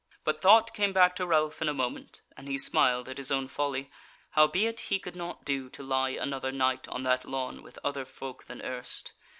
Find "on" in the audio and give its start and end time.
6.87-7.03